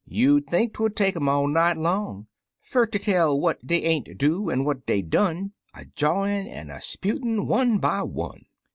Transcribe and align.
You'd 0.09 0.47
think 0.47 0.73
'twould 0.73 0.95
take 0.95 1.15
um 1.15 1.29
all 1.29 1.45
night 1.47 1.77
long 1.77 2.25
Fer 2.63 2.87
ter 2.87 2.97
tell 2.97 3.39
what 3.39 3.67
dey 3.67 3.83
ain't 3.83 4.17
do, 4.17 4.49
an' 4.49 4.65
what 4.65 4.87
dey 4.87 5.03
done, 5.03 5.51
A 5.75 5.85
jawin' 5.95 6.47
an' 6.47 6.69
'sputin' 6.81 7.45
one 7.45 7.77
by 7.77 8.01
one. 8.01 8.45